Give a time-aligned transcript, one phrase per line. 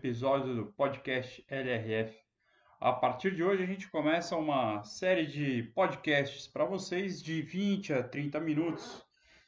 [0.00, 2.16] episódio do podcast LRF.
[2.80, 7.92] A partir de hoje a gente começa uma série de podcasts para vocês de 20
[7.92, 9.04] a 30 minutos.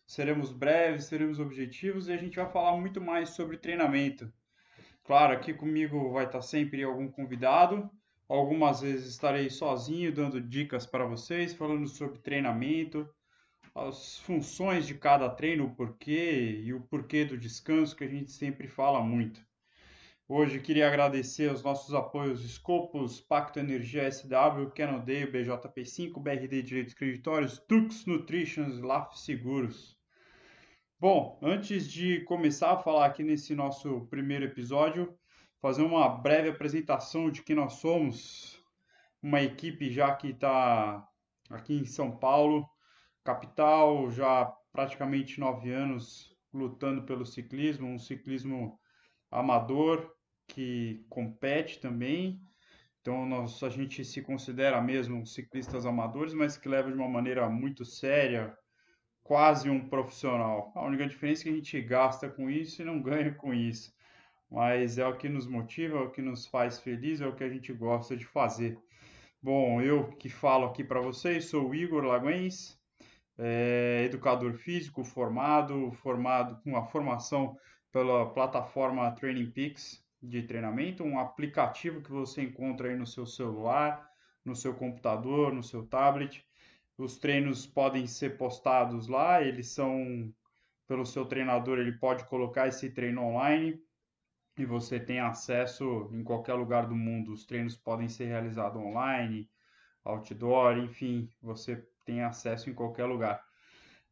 [0.07, 4.30] Seremos breves, seremos objetivos e a gente vai falar muito mais sobre treinamento.
[5.05, 7.91] Claro, aqui comigo vai estar sempre algum convidado.
[8.29, 13.09] Algumas vezes estarei sozinho dando dicas para vocês, falando sobre treinamento,
[13.74, 18.30] as funções de cada treino, o porquê e o porquê do descanso, que a gente
[18.30, 19.41] sempre fala muito.
[20.29, 27.59] Hoje queria agradecer aos nossos apoios Scopus, Pacto Energia SW, Canodale, BJP5, BRD Direitos Creditórios,
[27.59, 29.99] Tux Nutrition, LAF Seguros.
[30.99, 35.13] Bom, antes de começar a falar aqui nesse nosso primeiro episódio,
[35.61, 38.63] fazer uma breve apresentação de quem nós somos,
[39.21, 41.05] uma equipe já que está
[41.51, 42.66] aqui em São Paulo,
[43.24, 48.79] capital, já praticamente nove anos lutando pelo ciclismo, um ciclismo
[49.30, 50.13] amador
[50.48, 52.40] que compete também.
[53.01, 57.49] Então nós, a gente se considera mesmo ciclistas amadores, mas que leva de uma maneira
[57.51, 58.57] muito séria,
[59.24, 60.73] quase um profissional.
[60.76, 63.93] A única diferença é que a gente gasta com isso e não ganha com isso.
[64.50, 67.43] Mas é o que nos motiva, é o que nos faz feliz, é o que
[67.43, 68.78] a gente gosta de fazer.
[69.43, 72.78] Bom, eu que falo aqui para vocês sou o Igor Laguens,
[73.38, 77.56] é, educador físico formado, formado com a formação
[77.91, 84.09] pela plataforma Training Peaks de treinamento, um aplicativo que você encontra aí no seu celular,
[84.44, 86.47] no seu computador, no seu tablet.
[86.97, 90.32] Os treinos podem ser postados lá, eles são
[90.87, 93.82] pelo seu treinador, ele pode colocar esse treino online
[94.56, 97.32] e você tem acesso em qualquer lugar do mundo.
[97.32, 99.50] Os treinos podem ser realizados online,
[100.05, 103.43] outdoor, enfim, você tem acesso em qualquer lugar.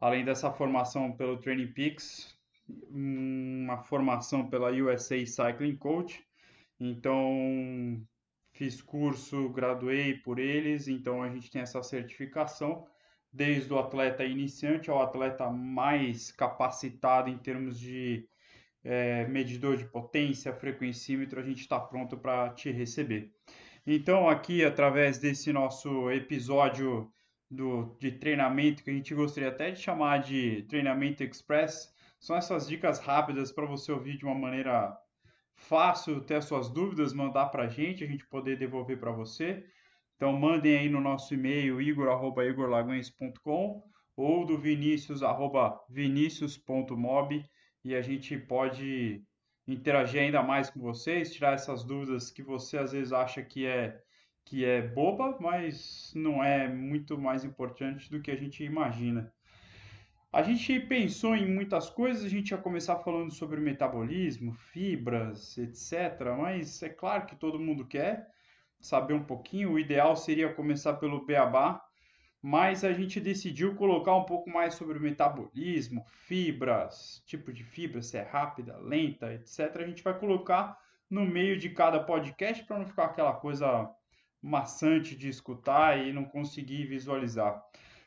[0.00, 2.34] Além dessa formação pelo Training Peaks,
[2.90, 6.24] uma formação pela USA Cycling Coach.
[6.78, 8.02] Então,
[8.52, 12.86] fiz curso, graduei por eles, então a gente tem essa certificação,
[13.32, 18.26] desde o atleta iniciante ao atleta mais capacitado em termos de
[18.82, 23.30] é, medidor de potência, frequencímetro, a gente está pronto para te receber.
[23.86, 27.10] Então, aqui, através desse nosso episódio
[27.50, 32.68] do, de treinamento, que a gente gostaria até de chamar de treinamento express, são essas
[32.68, 34.94] dicas rápidas para você ouvir de uma maneira
[35.54, 39.64] fácil, ter suas dúvidas, mandar para a gente, a gente poder devolver para você.
[40.16, 43.82] Então mandem aí no nosso e-mail igor@igorlaguens.com
[44.14, 47.44] ou do vinicius@vinicius.mob
[47.82, 49.24] e a gente pode
[49.66, 53.98] interagir ainda mais com vocês, tirar essas dúvidas que você às vezes acha que é
[54.44, 59.32] que é boba, mas não é muito mais importante do que a gente imagina.
[60.32, 66.20] A gente pensou em muitas coisas, a gente ia começar falando sobre metabolismo, fibras, etc.
[66.38, 68.28] Mas é claro que todo mundo quer
[68.78, 69.72] saber um pouquinho.
[69.72, 71.84] O ideal seria começar pelo beabá,
[72.40, 78.16] mas a gente decidiu colocar um pouco mais sobre metabolismo, fibras, tipo de fibra, se
[78.16, 79.78] é rápida, lenta, etc.
[79.78, 80.78] A gente vai colocar
[81.10, 83.90] no meio de cada podcast para não ficar aquela coisa
[84.40, 87.60] maçante de escutar e não conseguir visualizar.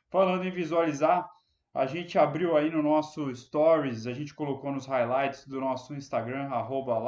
[0.10, 1.30] Falando em visualizar,
[1.74, 6.50] a gente abriu aí no nosso Stories, a gente colocou nos highlights do nosso Instagram,
[6.50, 7.02] arroba.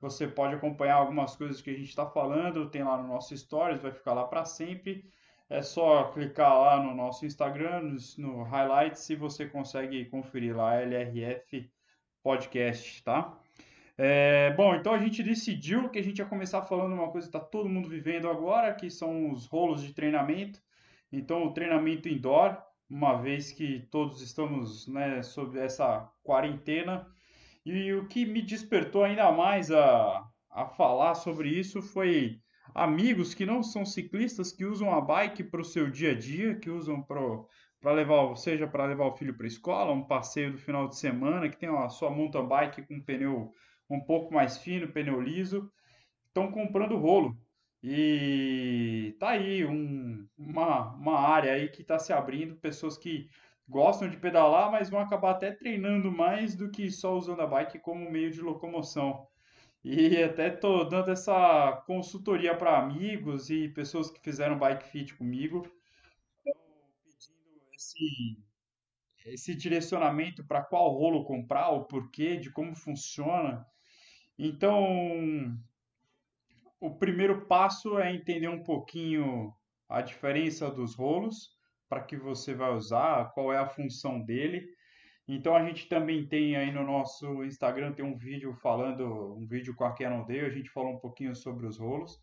[0.00, 3.82] Você pode acompanhar algumas coisas que a gente está falando, tem lá no nosso Stories,
[3.82, 5.04] vai ficar lá para sempre.
[5.50, 11.70] É só clicar lá no nosso Instagram, no, highlights, e você consegue conferir lá LRF
[12.22, 13.38] Podcast, tá?
[13.98, 17.36] É, bom, então a gente decidiu que a gente ia começar falando uma coisa que
[17.36, 20.62] está todo mundo vivendo agora, que são os rolos de treinamento.
[21.12, 22.56] Então, o treinamento indoor,
[22.92, 27.06] uma vez que todos estamos né, sob essa quarentena.
[27.64, 32.38] E o que me despertou ainda mais a, a falar sobre isso foi
[32.74, 36.54] amigos que não são ciclistas, que usam a bike para o seu dia a dia,
[36.54, 40.58] que usam para levar, seja para levar o filho para a escola, um passeio do
[40.58, 43.52] final de semana, que tem a sua mountain bike com pneu
[43.88, 45.70] um pouco mais fino, pneu liso,
[46.26, 47.34] estão comprando rolo.
[47.82, 53.28] E tá aí um, uma, uma área aí que está se abrindo, pessoas que
[53.68, 57.80] gostam de pedalar, mas vão acabar até treinando mais do que só usando a bike
[57.80, 59.26] como meio de locomoção.
[59.84, 65.62] E até tô dando essa consultoria para amigos e pessoas que fizeram bike fit comigo,
[66.44, 68.38] pedindo esse,
[69.26, 73.66] esse direcionamento para qual rolo comprar, o porquê, de como funciona.
[74.38, 75.58] Então,
[76.82, 79.54] o primeiro passo é entender um pouquinho
[79.88, 81.50] a diferença dos rolos,
[81.88, 84.66] para que você vai usar, qual é a função dele.
[85.28, 89.76] Então a gente também tem aí no nosso Instagram tem um vídeo falando, um vídeo
[89.76, 92.20] com a Cannondale, a gente falou um pouquinho sobre os rolos.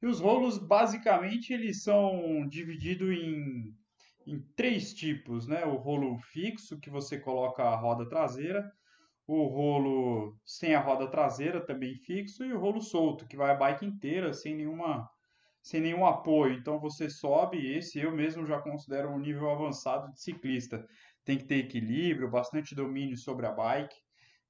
[0.00, 3.74] E os rolos basicamente eles são divididos em,
[4.24, 5.64] em três tipos, né?
[5.64, 8.70] O rolo fixo que você coloca a roda traseira,
[9.26, 13.54] o rolo sem a roda traseira também fixo e o rolo solto que vai a
[13.54, 15.08] bike inteira sem nenhuma
[15.62, 16.54] sem nenhum apoio.
[16.54, 20.86] Então você sobe, esse eu mesmo já considero um nível avançado de ciclista.
[21.24, 23.96] Tem que ter equilíbrio, bastante domínio sobre a bike,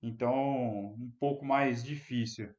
[0.03, 2.51] então um pouco mais difícil.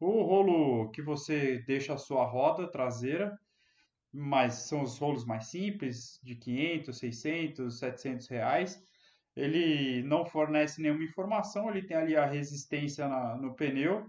[0.00, 3.38] O rolo que você deixa a sua roda traseira,
[4.10, 8.82] mas são os rolos mais simples, de 500, 600, 700 reais.
[9.38, 14.06] Ele não fornece nenhuma informação, ele tem ali a resistência na, no pneu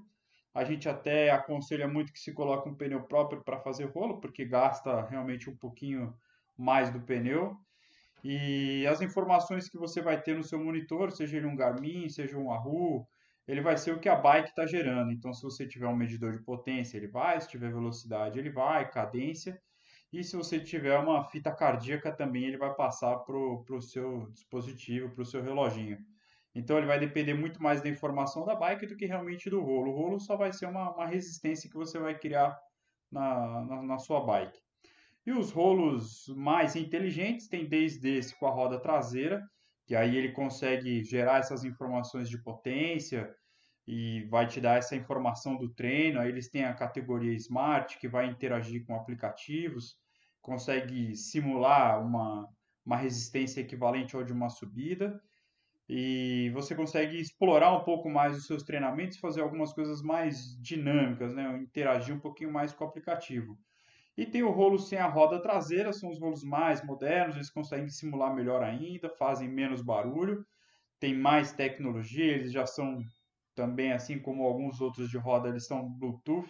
[0.53, 4.43] a gente até aconselha muito que se coloque um pneu próprio para fazer rolo, porque
[4.45, 6.13] gasta realmente um pouquinho
[6.57, 7.57] mais do pneu.
[8.23, 12.37] E as informações que você vai ter no seu monitor, seja ele um Garmin, seja
[12.37, 13.07] um Wahoo,
[13.47, 15.11] ele vai ser o que a bike está gerando.
[15.11, 18.89] Então, se você tiver um medidor de potência, ele vai, se tiver velocidade, ele vai,
[18.89, 19.61] cadência.
[20.11, 25.13] E se você tiver uma fita cardíaca também, ele vai passar para o seu dispositivo,
[25.13, 25.99] para o seu reloginho.
[26.53, 29.91] Então ele vai depender muito mais da informação da bike do que realmente do rolo.
[29.91, 32.59] O rolo só vai ser uma, uma resistência que você vai criar
[33.11, 34.59] na, na, na, sua bike.
[35.25, 39.47] E os rolos mais inteligentes tem desde esse com a roda traseira,
[39.85, 43.33] que aí ele consegue gerar essas informações de potência
[43.91, 46.19] e vai te dar essa informação do treino.
[46.19, 49.97] Aí eles têm a categoria Smart, que vai interagir com aplicativos,
[50.43, 52.47] consegue simular uma,
[52.85, 55.19] uma resistência equivalente ao de uma subida
[55.89, 61.33] e você consegue explorar um pouco mais os seus treinamentos, fazer algumas coisas mais dinâmicas,
[61.33, 61.57] né?
[61.57, 63.57] interagir um pouquinho mais com o aplicativo.
[64.15, 67.89] E tem o rolo sem a roda traseira, são os rolos mais modernos, eles conseguem
[67.89, 70.45] simular melhor ainda, fazem menos barulho,
[70.99, 73.03] tem mais tecnologia, eles já são
[73.59, 76.49] também, assim como alguns outros de roda, eles são Bluetooth.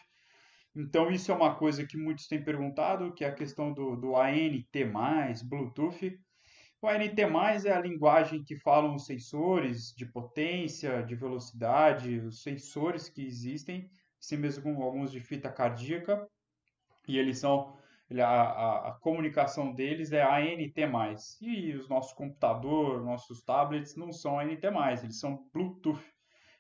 [0.76, 4.16] Então isso é uma coisa que muitos têm perguntado, que é a questão do, do
[4.16, 4.68] ANT+,
[5.46, 6.20] Bluetooth.
[6.80, 7.20] O ANT+,
[7.66, 13.90] é a linguagem que falam os sensores de potência, de velocidade, os sensores que existem,
[14.22, 16.30] assim mesmo alguns de fita cardíaca,
[17.08, 17.76] e eles são
[18.20, 20.74] a, a, a, comunicação deles é ANT+.
[21.42, 24.60] E os nossos computadores, nossos tablets não são ANT+,
[25.02, 26.19] eles são Bluetooth.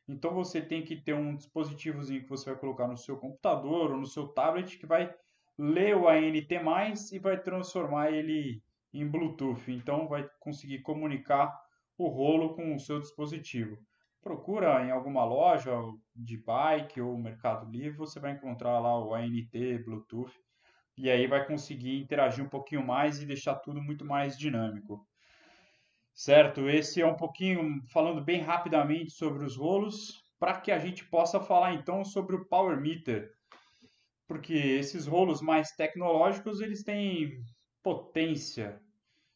[0.10, 3.98] Então você tem que ter um dispositivozinho que você vai colocar no seu computador ou
[4.00, 5.14] no seu tablet que vai
[5.56, 6.48] ler o ANT+,
[7.12, 11.56] e vai transformar ele em Bluetooth, então vai conseguir comunicar
[11.96, 13.78] o rolo com o seu dispositivo.
[14.20, 15.72] Procura em alguma loja
[16.16, 19.54] de bike ou Mercado Livre, você vai encontrar lá o ANT
[19.86, 20.34] Bluetooth
[20.98, 25.08] e aí vai conseguir interagir um pouquinho mais e deixar tudo muito mais dinâmico.
[26.20, 26.68] Certo?
[26.70, 31.40] Esse é um pouquinho falando bem rapidamente sobre os rolos, para que a gente possa
[31.40, 33.32] falar então sobre o Power Meter.
[34.28, 37.42] Porque esses rolos mais tecnológicos, eles têm
[37.82, 38.82] potência.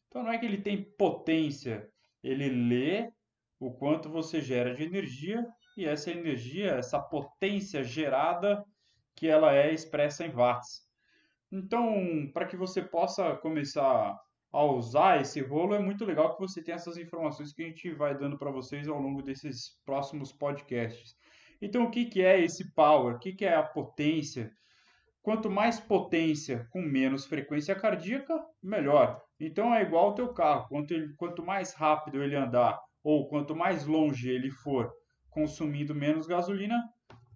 [0.08, 1.88] Então não é que ele tem potência,
[2.22, 3.10] ele lê
[3.58, 5.42] o quanto você gera de energia
[5.78, 8.62] e essa energia, essa potência gerada,
[9.16, 10.82] que ela é expressa em watts.
[11.50, 14.14] Então, para que você possa começar
[14.54, 17.92] a usar esse rolo, é muito legal que você tenha essas informações que a gente
[17.92, 21.16] vai dando para vocês ao longo desses próximos podcasts.
[21.60, 23.16] Então, o que, que é esse power?
[23.16, 24.52] O que, que é a potência?
[25.22, 29.20] Quanto mais potência com menos frequência cardíaca, melhor.
[29.40, 30.68] Então é igual ao teu carro.
[30.68, 34.92] Quanto, ele, quanto mais rápido ele andar ou quanto mais longe ele for
[35.30, 36.80] consumindo menos gasolina,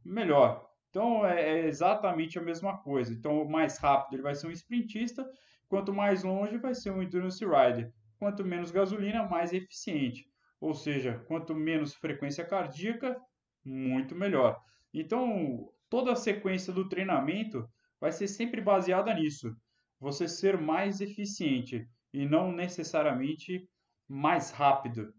[0.04, 0.64] melhor.
[0.90, 3.12] Então é, é exatamente a mesma coisa.
[3.12, 5.26] Então mais rápido ele vai ser um sprintista,
[5.68, 7.92] quanto mais longe vai ser um endurance rider.
[8.18, 10.24] Quanto menos gasolina, mais eficiente.
[10.60, 13.16] Ou seja, quanto menos frequência cardíaca,
[13.64, 14.60] muito melhor.
[14.92, 17.68] Então, toda a sequência do treinamento
[18.00, 19.54] vai ser sempre baseada nisso.
[20.00, 23.68] Você ser mais eficiente e não necessariamente
[24.08, 25.12] mais rápido.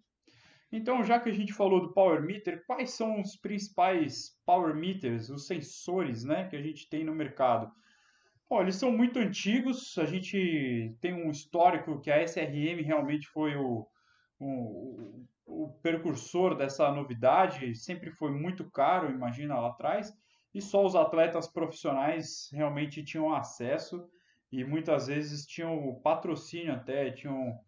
[0.72, 5.29] Então, já que a gente falou do Power Meter, quais são os principais Power Meters,
[5.29, 7.72] os sensores né, que a gente tem no mercado?
[8.50, 13.56] Bom, eles são muito antigos, a gente tem um histórico que a SRM realmente foi
[13.56, 13.88] o,
[14.39, 20.12] o, o precursor dessa novidade, sempre foi muito caro, imagina lá atrás,
[20.51, 24.10] e só os atletas profissionais realmente tinham acesso
[24.51, 27.60] e muitas vezes tinham patrocínio até, tinham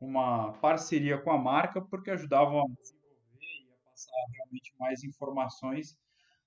[0.00, 5.98] uma parceria com a marca porque ajudavam a desenvolver e a passar realmente mais informações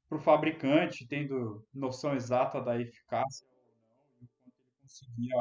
[0.07, 3.61] para o fabricante, tendo noção exata da eficácia ou não,
[4.21, 5.35] e quanto ele conseguia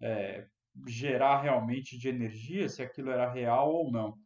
[0.00, 0.46] é,
[0.86, 4.16] gerar realmente de energia, se aquilo era real ou não.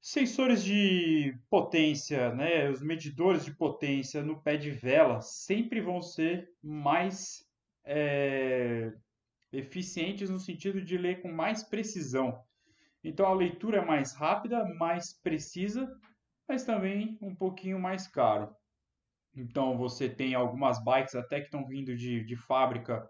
[0.00, 6.48] Sensores de potência, né, os medidores de potência no pé de vela sempre vão ser
[6.62, 7.44] mais
[7.84, 8.92] é,
[9.52, 12.40] eficientes no sentido de ler com mais precisão.
[13.02, 15.88] Então a leitura é mais rápida, mais precisa,
[16.48, 18.54] mas também um pouquinho mais caro.
[19.40, 23.08] Então você tem algumas bikes até que estão vindo de, de fábrica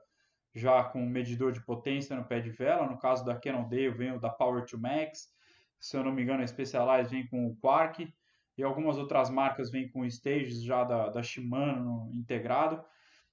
[0.55, 2.87] já com medidor de potência no pé de vela.
[2.87, 5.37] No caso da Cannondale vem o da Power to Max
[5.81, 8.13] se eu não me engano, a Specialized vem com o Quark
[8.57, 12.83] e algumas outras marcas vêm com stages já da, da Shimano integrado.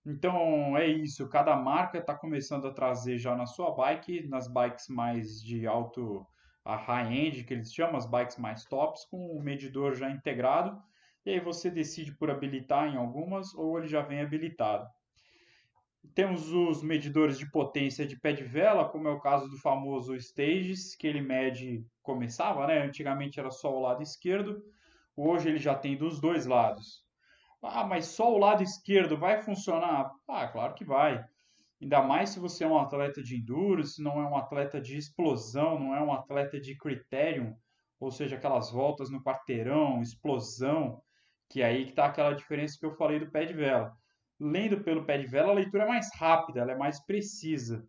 [0.06, 4.88] Então é isso, cada marca está começando a trazer já na sua bike, nas bikes
[4.88, 6.26] mais de alto,
[6.64, 10.80] a high-end que eles chamam, as bikes mais tops, com o medidor já integrado.
[11.26, 14.88] E aí você decide por habilitar em algumas ou ele já vem habilitado.
[16.14, 20.16] Temos os medidores de potência de pé de vela, como é o caso do famoso
[20.16, 22.84] Stages, que ele mede, começava, né?
[22.84, 24.62] Antigamente era só o lado esquerdo,
[25.16, 27.04] hoje ele já tem dos dois lados.
[27.64, 30.12] Ah, mas só o lado esquerdo vai funcionar?
[30.28, 31.26] Ah, claro que vai.
[31.82, 35.80] Ainda mais se você é um atleta de endurance, não é um atleta de explosão,
[35.80, 37.56] não é um atleta de criterium,
[38.00, 41.02] ou seja, aquelas voltas no quarteirão, explosão,
[41.50, 43.96] que é aí que está aquela diferença que eu falei do pé de vela
[44.40, 47.88] lendo pelo pé de vela, a leitura é mais rápida, ela é mais precisa.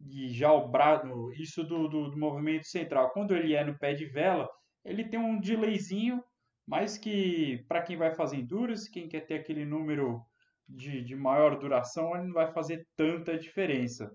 [0.00, 3.94] E já o braço, isso do, do, do, movimento central, quando ele é no pé
[3.94, 4.48] de vela,
[4.84, 6.22] ele tem um delayzinho,
[6.66, 10.22] mas que para quem vai fazer endurance, quem quer ter aquele número
[10.68, 14.10] de, de maior duração, ele não vai fazer tanta diferença.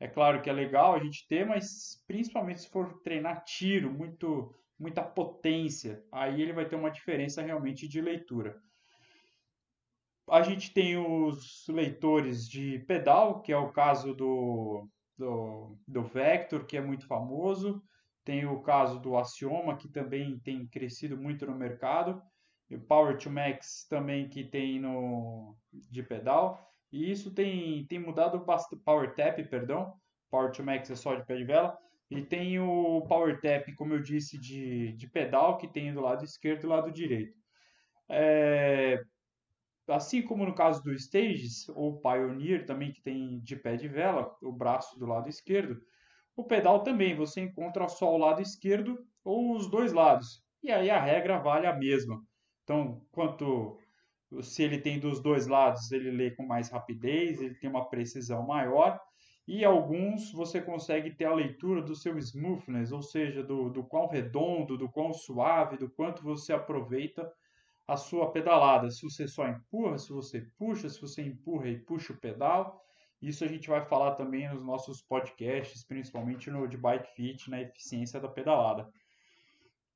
[0.00, 4.54] É claro que é legal a gente ter, mas principalmente se for treinar tiro, muito,
[4.78, 8.60] muita potência, aí ele vai ter uma diferença realmente de leitura.
[10.28, 14.88] A gente tem os leitores de pedal, que é o caso do,
[15.18, 17.82] do, do Vector, que é muito famoso.
[18.24, 22.22] Tem o caso do Axioma, que também tem crescido muito no mercado.
[22.70, 26.66] E o Power to Max também que tem no de pedal.
[26.90, 28.82] E isso tem, tem mudado bastante.
[28.82, 29.94] Power Tap, perdão.
[30.30, 31.76] Power to Max é só de pé de vela.
[32.18, 36.24] E tem o Power Tap, como eu disse, de, de pedal, que tem do lado
[36.24, 37.38] esquerdo e do lado direito.
[38.08, 39.02] É,
[39.88, 44.36] assim como no caso do Stages, ou Pioneer também, que tem de pé de vela,
[44.42, 45.80] o braço do lado esquerdo,
[46.36, 50.42] o pedal também você encontra só o lado esquerdo ou os dois lados.
[50.62, 52.22] E aí a regra vale a mesma.
[52.62, 53.78] Então, quanto
[54.40, 58.46] se ele tem dos dois lados, ele lê com mais rapidez, ele tem uma precisão
[58.46, 58.98] maior.
[59.46, 64.06] E alguns você consegue ter a leitura do seu smoothness, ou seja, do, do quão
[64.06, 67.30] redondo, do quão suave, do quanto você aproveita
[67.86, 68.90] a sua pedalada.
[68.90, 72.80] Se você só empurra, se você puxa, se você empurra e puxa o pedal.
[73.20, 77.60] Isso a gente vai falar também nos nossos podcasts, principalmente no de Bike Fit, na
[77.60, 78.88] eficiência da pedalada.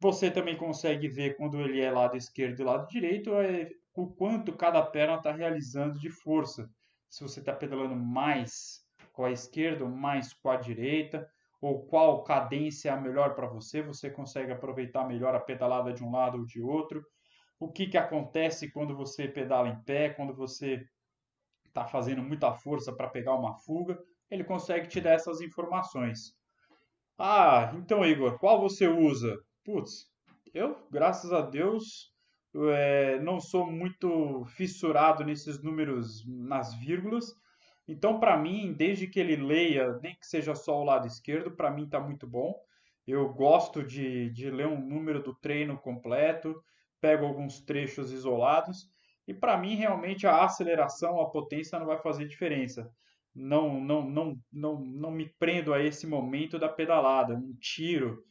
[0.00, 4.52] Você também consegue ver quando ele é lado esquerdo e lado direito, é, o quanto
[4.56, 6.70] cada perna está realizando de força.
[7.08, 8.85] Se você está pedalando mais
[9.16, 11.28] com a esquerda, mais com a direita,
[11.60, 16.04] ou qual cadência é a melhor para você, você consegue aproveitar melhor a pedalada de
[16.04, 17.02] um lado ou de outro
[17.58, 20.84] o que, que acontece quando você pedala em pé, quando você
[21.66, 23.98] está fazendo muita força para pegar uma fuga,
[24.30, 26.34] ele consegue te dar essas informações.
[27.18, 29.36] Ah, então Igor, qual você usa?
[29.64, 30.06] Putz,
[30.52, 32.12] eu, graças a Deus,
[32.54, 37.34] é, não sou muito fissurado nesses números, nas vírgulas.
[37.88, 41.70] Então, para mim, desde que ele leia, nem que seja só o lado esquerdo, para
[41.70, 42.54] mim está muito bom.
[43.06, 46.60] Eu gosto de, de ler um número do treino completo
[47.00, 48.90] pego alguns trechos isolados
[49.26, 52.90] e para mim realmente a aceleração, a potência não vai fazer diferença.
[53.34, 58.24] Não, não, não, não, não me prendo a esse momento da pedalada, um tiro,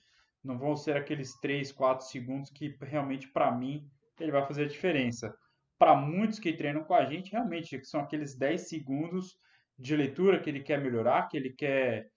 [0.43, 3.87] não vão ser aqueles 3, 4 segundos que realmente para mim
[4.19, 5.35] ele vai fazer a diferença.
[5.77, 9.37] Para muitos que treinam com a gente, realmente são aqueles 10 segundos
[9.77, 12.09] de leitura que ele quer melhorar, que ele quer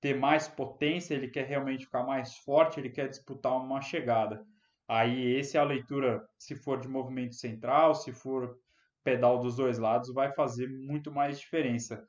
[0.00, 4.44] ter mais potência, ele quer realmente ficar mais forte, ele quer disputar uma chegada.
[4.86, 8.58] Aí esse é a leitura, se for de movimento central, se for
[9.02, 12.06] pedal dos dois lados, vai fazer muito mais diferença.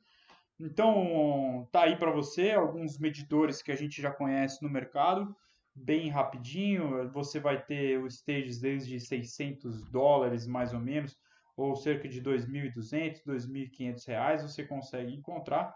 [0.60, 5.36] Então, tá aí para você alguns medidores que a gente já conhece no mercado,
[5.76, 7.12] bem rapidinho.
[7.12, 11.18] Você vai ter os stages desde 600 dólares mais ou menos,
[11.58, 15.76] ou cerca de 2.200, 2.500 reais, você consegue encontrar.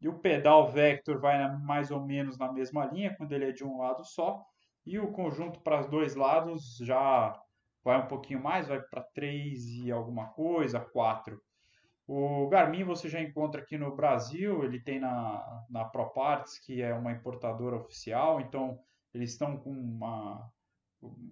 [0.00, 3.64] E o pedal Vector vai mais ou menos na mesma linha, quando ele é de
[3.64, 4.44] um lado só.
[4.84, 7.40] E o conjunto para os dois lados já
[7.82, 11.40] vai um pouquinho mais, vai para 3 e alguma coisa, 4.
[12.06, 16.92] O Garmin você já encontra aqui no Brasil, ele tem na, na ProParts, que é
[16.92, 18.78] uma importadora oficial, então
[19.14, 20.50] eles estão com uma,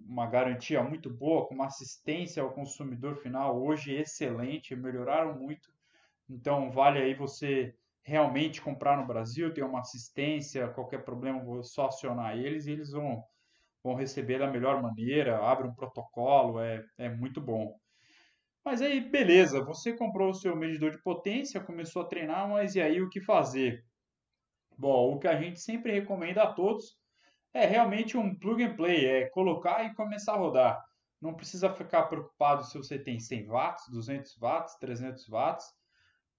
[0.07, 5.69] uma garantia muito boa, com uma assistência ao consumidor final hoje excelente, melhoraram muito.
[6.29, 11.87] Então vale aí você realmente comprar no Brasil, ter uma assistência, qualquer problema, vou só
[11.87, 13.23] acionar eles e eles vão,
[13.83, 17.77] vão receber da melhor maneira, abre um protocolo, é, é muito bom.
[18.63, 22.81] Mas aí, beleza, você comprou o seu medidor de potência, começou a treinar, mas e
[22.81, 23.83] aí o que fazer?
[24.77, 26.97] Bom, o que a gente sempre recomenda a todos
[27.53, 30.83] é realmente um plug and play, é colocar e começar a rodar.
[31.21, 35.65] Não precisa ficar preocupado se você tem 100 watts, 200 watts, 300 watts,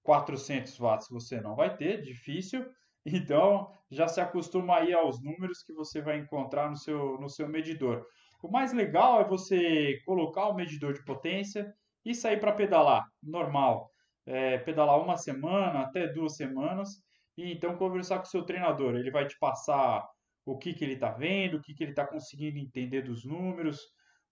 [0.03, 2.67] 400 watts você não vai ter, difícil.
[3.07, 7.47] Então, já se acostuma aí aos números que você vai encontrar no seu, no seu
[7.47, 8.03] medidor.
[8.43, 11.71] O mais legal é você colocar o medidor de potência
[12.03, 13.91] e sair para pedalar, normal.
[14.25, 17.03] É, pedalar uma semana, até duas semanas,
[17.37, 18.95] e então conversar com o seu treinador.
[18.95, 20.09] Ele vai te passar
[20.45, 23.81] o que, que ele está vendo, o que, que ele está conseguindo entender dos números,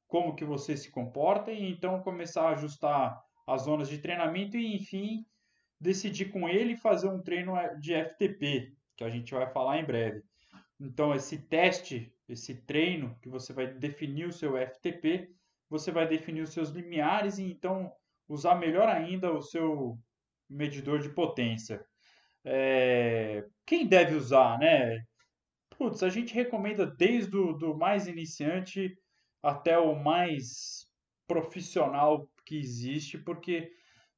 [0.06, 4.76] como que você se comporta, e então começar a ajustar as zonas de treinamento e,
[4.76, 5.24] enfim,
[5.80, 10.22] decidir com ele fazer um treino de FTP, que a gente vai falar em breve.
[10.78, 15.30] Então, esse teste, esse treino que você vai definir o seu FTP,
[15.68, 17.90] você vai definir os seus limiares e então
[18.28, 19.98] usar melhor ainda o seu
[20.48, 21.84] medidor de potência.
[22.44, 23.44] É...
[23.64, 25.02] Quem deve usar, né?
[25.78, 28.96] Putz, a gente recomenda desde o do mais iniciante
[29.42, 30.86] até o mais
[31.26, 33.70] profissional que existe, porque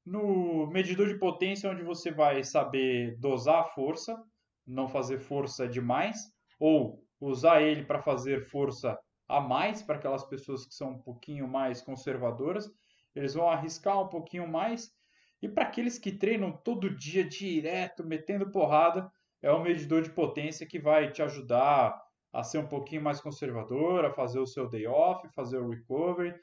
[0.05, 4.23] no medidor de potência é onde você vai saber dosar a força,
[4.67, 10.67] não fazer força demais, ou usar ele para fazer força a mais para aquelas pessoas
[10.67, 12.71] que são um pouquinho mais conservadoras,
[13.15, 14.93] eles vão arriscar um pouquinho mais.
[15.41, 19.11] E para aqueles que treinam todo dia direto, metendo porrada,
[19.45, 21.95] é o medidor de potência que vai te ajudar
[22.33, 26.35] a ser um pouquinho mais conservador, a fazer o seu day off, fazer o recovery,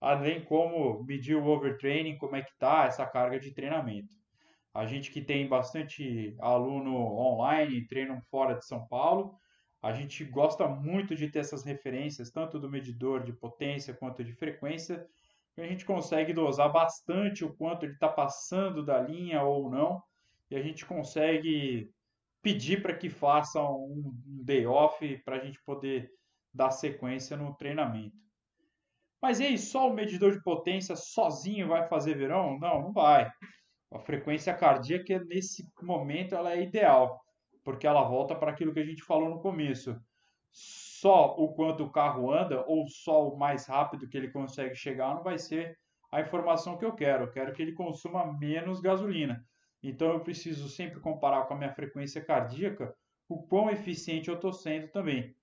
[0.00, 4.12] além como medir o overtraining, como é que tá essa carga de treinamento.
[4.74, 9.36] A gente que tem bastante aluno online, treinam fora de São Paulo,
[9.80, 14.32] a gente gosta muito de ter essas referências, tanto do medidor de potência quanto de
[14.32, 15.06] frequência,
[15.54, 20.02] que a gente consegue dosar bastante o quanto ele está passando da linha ou não,
[20.50, 21.88] e a gente consegue
[22.42, 24.12] pedir para que faça um
[24.44, 26.10] day off para a gente poder
[26.52, 28.16] dar sequência no treinamento.
[29.20, 32.58] Mas e aí, só o medidor de potência sozinho vai fazer verão?
[32.58, 33.30] Não, não vai.
[33.92, 37.20] A frequência cardíaca nesse momento ela é ideal
[37.68, 39.94] porque ela volta para aquilo que a gente falou no começo.
[40.50, 45.14] Só o quanto o carro anda ou só o mais rápido que ele consegue chegar
[45.14, 45.76] não vai ser
[46.10, 47.24] a informação que eu quero.
[47.24, 49.44] Eu quero que ele consuma menos gasolina.
[49.82, 52.94] Então eu preciso sempre comparar com a minha frequência cardíaca
[53.28, 55.34] o quão eficiente eu estou sendo também.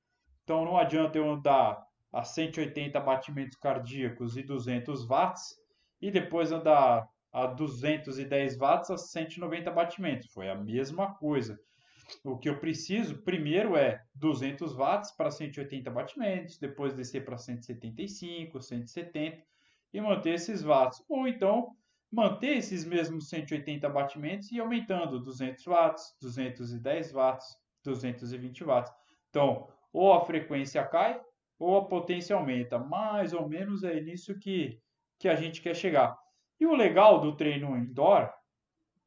[0.43, 5.55] Então não adianta eu andar a 180 batimentos cardíacos e 200 watts
[6.01, 10.31] e depois andar a 210 watts a 190 batimentos.
[10.31, 11.59] Foi a mesma coisa.
[12.23, 18.61] O que eu preciso primeiro é 200 watts para 180 batimentos, depois descer para 175,
[18.61, 19.43] 170
[19.93, 21.03] e manter esses watts.
[21.09, 21.75] Ou então
[22.11, 28.91] manter esses mesmos 180 batimentos e aumentando 200 watts, 210 watts, 220 watts.
[29.29, 31.21] Então, ou a frequência cai
[31.57, 32.77] ou a potência aumenta.
[32.77, 34.79] Mais ou menos é nisso que,
[35.17, 36.17] que a gente quer chegar.
[36.59, 38.31] E o legal do treino indoor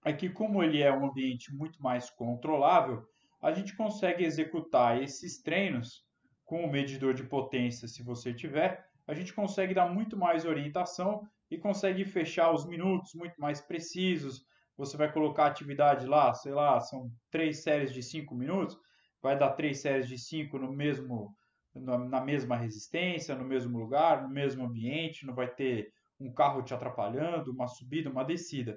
[0.04, 3.06] é que, como ele é um ambiente muito mais controlável,
[3.40, 6.04] a gente consegue executar esses treinos
[6.44, 11.28] com o medidor de potência, se você tiver, a gente consegue dar muito mais orientação
[11.50, 14.44] e consegue fechar os minutos muito mais precisos.
[14.76, 18.76] Você vai colocar a atividade lá, sei lá, são três séries de cinco minutos,
[19.22, 21.34] vai dar três séries de cinco no mesmo
[21.74, 26.74] na mesma resistência, no mesmo lugar, no mesmo ambiente, não vai ter um carro te
[26.74, 28.76] atrapalhando, uma subida, uma descida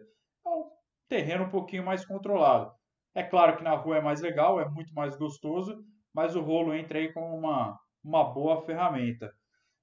[1.11, 2.71] terreno um pouquinho mais controlado.
[3.13, 6.73] É claro que na rua é mais legal, é muito mais gostoso, mas o rolo
[6.73, 9.29] entra aí como uma, uma boa ferramenta.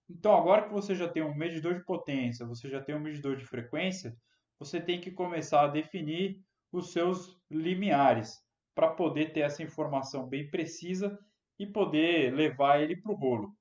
[0.09, 3.37] Então, agora que você já tem um medidor de potência, você já tem um medidor
[3.37, 4.17] de frequência,
[4.59, 6.41] você tem que começar a definir
[6.73, 8.39] os seus limiares
[8.75, 11.19] para poder ter essa informação bem precisa
[11.59, 13.53] e poder levar ele para o rolo.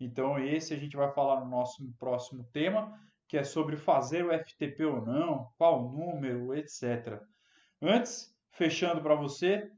[0.00, 2.92] Então, esse a gente vai falar no nosso próximo tema,
[3.28, 7.20] que é sobre fazer o FTP ou não, qual número, etc.
[7.80, 9.70] Antes, fechando para você,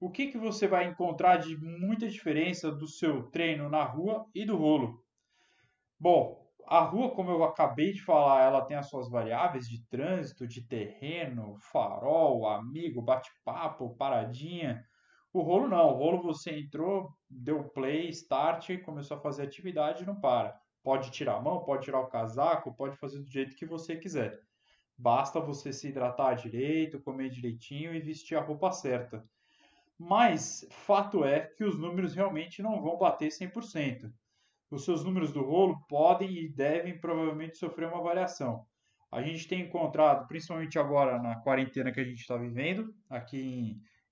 [0.00, 4.44] o que, que você vai encontrar de muita diferença do seu treino na rua e
[4.44, 5.02] do rolo?
[6.00, 10.46] Bom, a rua, como eu acabei de falar, ela tem as suas variáveis de trânsito,
[10.46, 14.84] de terreno, farol, amigo, bate-papo, paradinha.
[15.32, 20.06] O rolo não, o rolo você entrou, deu play, start, começou a fazer atividade e
[20.06, 20.56] não para.
[20.82, 24.38] Pode tirar a mão, pode tirar o casaco, pode fazer do jeito que você quiser.
[24.96, 29.24] Basta você se hidratar direito, comer direitinho e vestir a roupa certa.
[29.98, 34.12] Mas fato é que os números realmente não vão bater 100%.
[34.70, 38.66] Os seus números do rolo podem e devem provavelmente sofrer uma variação.
[39.10, 43.40] A gente tem encontrado, principalmente agora na quarentena que a gente está vivendo, aqui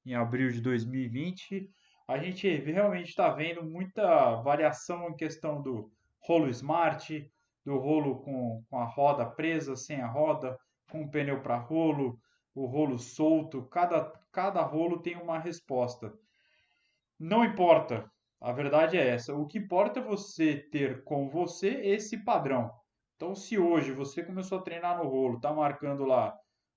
[0.05, 1.69] em, em abril de 2020,
[2.09, 5.91] a gente realmente está vendo muita variação em questão do
[6.21, 7.31] rolo smart,
[7.65, 10.57] do rolo com, com a roda presa, sem a roda,
[10.91, 12.19] com o pneu para rolo,
[12.55, 13.67] o rolo solto.
[13.67, 16.15] Cada, cada rolo tem uma resposta.
[17.19, 18.11] Não importa,
[18.41, 19.35] a verdade é essa.
[19.35, 22.71] O que importa é você ter com você esse padrão.
[23.17, 26.37] Então, se hoje você começou a treinar no rolo, está marcando lá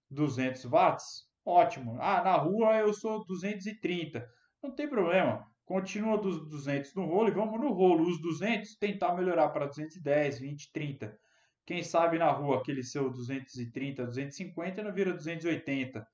[0.09, 1.97] 200 watts, ótimo.
[1.99, 4.25] Ah, na rua eu sou 230.
[4.63, 5.45] Não tem problema.
[5.65, 8.07] Continua dos 200 no rolo e vamos no rolo.
[8.07, 11.19] Os 200 tentar melhorar para 210, 20, 30.
[11.65, 16.07] Quem sabe na rua aquele seu 230, 250 não vira 280.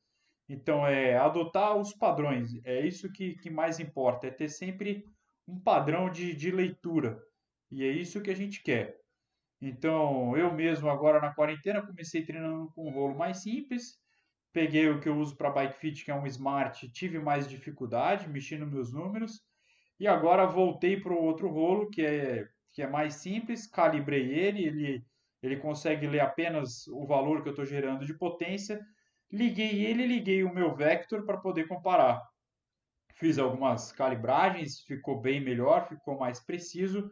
[0.50, 2.52] Então, é adotar os padrões.
[2.66, 4.28] É isso que, que mais importa.
[4.28, 5.06] É ter sempre
[5.48, 7.22] um padrão de, de leitura.
[7.72, 8.98] E é isso que a gente quer.
[9.62, 13.98] Então, eu mesmo agora na quarentena comecei treinando com um rolo mais simples.
[14.54, 18.30] Peguei o que eu uso para bike fit, que é um smart, tive mais dificuldade
[18.30, 19.42] mexendo meus números.
[20.00, 24.66] E agora voltei para o outro rolo, que é, que é mais simples, calibrei ele,
[24.66, 25.06] ele,
[25.42, 28.80] ele consegue ler apenas o valor que eu estou gerando de potência.
[29.32, 32.22] Liguei ele, liguei o meu vector para poder comparar.
[33.16, 37.12] Fiz algumas calibragens, ficou bem melhor, ficou mais preciso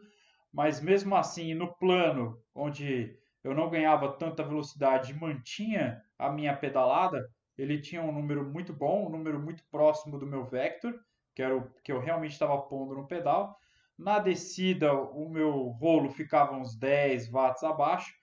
[0.54, 6.56] mas mesmo assim, no plano onde eu não ganhava tanta velocidade e mantinha a minha
[6.56, 10.94] pedalada, ele tinha um número muito bom, um número muito próximo do meu vector,
[11.34, 13.58] que era o que eu realmente estava pondo no pedal.
[13.98, 18.14] Na descida, o meu rolo ficava uns 10 watts abaixo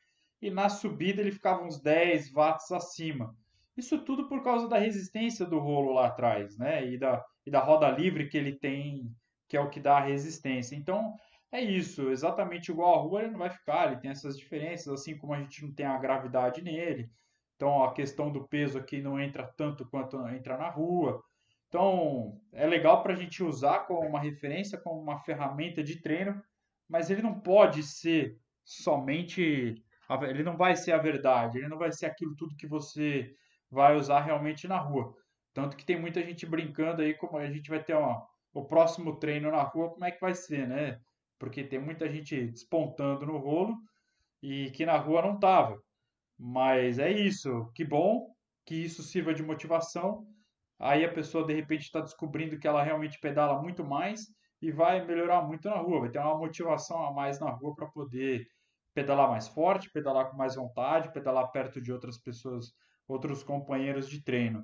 [0.41, 3.35] e na subida ele ficava uns 10 watts acima.
[3.75, 6.85] Isso tudo por causa da resistência do rolo lá atrás, né?
[6.87, 9.15] E da, e da roda livre que ele tem,
[9.47, 10.75] que é o que dá a resistência.
[10.75, 11.15] Então,
[11.51, 15.17] é isso, exatamente igual a rua ele não vai ficar, ele tem essas diferenças, assim
[15.17, 17.11] como a gente não tem a gravidade nele.
[17.57, 21.21] Então a questão do peso aqui não entra tanto quanto entra na rua.
[21.67, 26.41] Então é legal para a gente usar como uma referência, como uma ferramenta de treino,
[26.87, 29.75] mas ele não pode ser somente,
[30.21, 33.35] ele não vai ser a verdade, ele não vai ser aquilo tudo que você
[33.69, 35.13] vai usar realmente na rua.
[35.53, 37.95] Tanto que tem muita gente brincando aí como a gente vai ter
[38.53, 40.99] o próximo treino na rua, como é que vai ser, né?
[41.41, 43.75] porque tem muita gente despontando no rolo
[44.43, 45.75] e que na rua não estava.
[46.37, 48.31] Mas é isso, que bom
[48.63, 50.23] que isso sirva de motivação.
[50.77, 54.27] Aí a pessoa de repente está descobrindo que ela realmente pedala muito mais
[54.61, 57.87] e vai melhorar muito na rua, vai ter uma motivação a mais na rua para
[57.87, 58.45] poder
[58.93, 62.67] pedalar mais forte, pedalar com mais vontade, pedalar perto de outras pessoas,
[63.07, 64.63] outros companheiros de treino.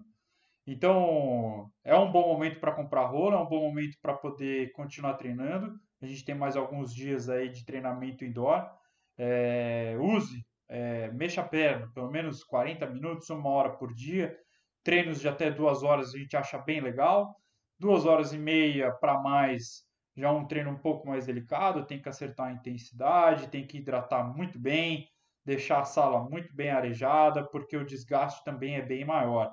[0.67, 5.13] Então, é um bom momento para comprar rolo, é um bom momento para poder continuar
[5.13, 5.73] treinando.
[6.01, 8.69] A gente tem mais alguns dias aí de treinamento indoor.
[9.17, 14.37] É, use, é, mexa a perna, pelo menos 40 minutos, uma hora por dia.
[14.83, 17.33] Treinos de até duas horas a gente acha bem legal.
[17.79, 19.85] Duas horas e meia para mais,
[20.17, 21.85] já é um treino um pouco mais delicado.
[21.87, 25.07] Tem que acertar a intensidade, tem que hidratar muito bem,
[25.45, 29.49] deixar a sala muito bem arejada, porque o desgaste também é bem maior.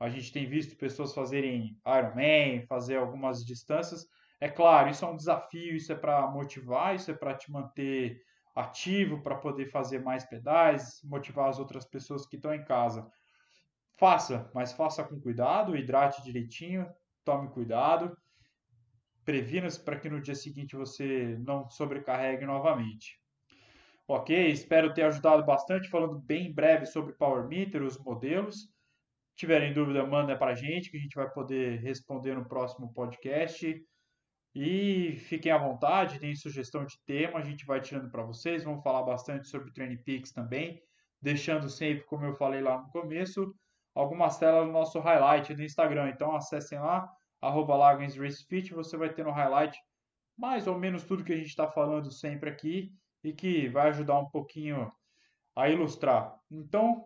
[0.00, 4.06] A gente tem visto pessoas fazerem Ironman, fazer algumas distâncias
[4.40, 8.22] é claro, isso é um desafio, isso é para motivar, isso é para te manter
[8.56, 13.06] ativo, para poder fazer mais pedais, motivar as outras pessoas que estão em casa.
[13.98, 16.88] Faça, mas faça com cuidado, hidrate direitinho,
[17.22, 18.16] tome cuidado,
[19.26, 23.20] previna-se para que no dia seguinte você não sobrecarregue novamente.
[24.08, 28.70] Ok, espero ter ajudado bastante, falando bem breve sobre Power Meter, os modelos.
[29.36, 33.82] Tiverem dúvida, manda para a gente, que a gente vai poder responder no próximo podcast.
[34.54, 38.64] E fiquem à vontade, deem sugestão de tema, a gente vai tirando para vocês.
[38.64, 40.82] Vamos falar bastante sobre Training Peaks também,
[41.22, 43.54] deixando sempre, como eu falei lá no começo,
[43.94, 46.10] algumas telas no nosso highlight do Instagram.
[46.10, 47.08] Então acessem lá,
[47.40, 49.78] arroba Racefit, você vai ter no highlight
[50.36, 54.18] mais ou menos tudo que a gente está falando sempre aqui e que vai ajudar
[54.18, 54.90] um pouquinho
[55.54, 56.34] a ilustrar.
[56.50, 57.04] Então,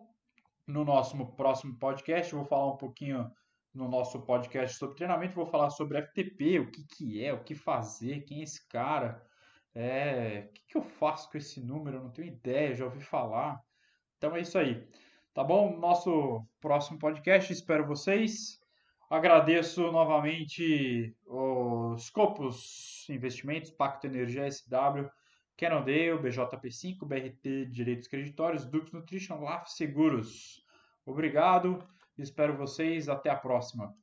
[0.67, 3.31] no nosso próximo podcast, eu vou falar um pouquinho
[3.73, 7.53] no nosso podcast sobre treinamento, vou falar sobre FTP, o que, que é, o que
[7.53, 9.21] fazer, quem é esse cara,
[9.73, 13.01] é, o que, que eu faço com esse número, eu não tenho ideia, já ouvi
[13.01, 13.61] falar.
[14.17, 14.87] Então é isso aí.
[15.33, 15.77] Tá bom?
[15.77, 18.61] Nosso próximo podcast, espero vocês.
[19.09, 25.09] Agradeço novamente os Scopus Investimentos, Pacto Energia SW,
[25.57, 30.63] Cannondale, BJP5, BRT Direitos Creditórios, Dux Nutrition, LAF Seguros.
[31.05, 31.85] Obrigado,
[32.17, 33.95] espero vocês, até a próxima.